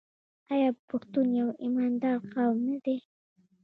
[0.53, 2.97] آیا پښتون یو ایماندار قوم نه دی؟